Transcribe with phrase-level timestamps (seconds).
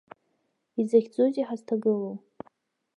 [0.79, 2.15] Изахьӡузеи ҳазҭагылоу.